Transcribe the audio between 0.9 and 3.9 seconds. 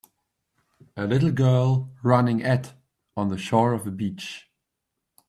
A little girl running at on the shore of